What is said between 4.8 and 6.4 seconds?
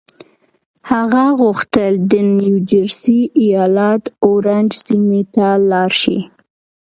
سيمې ته لاړ شي.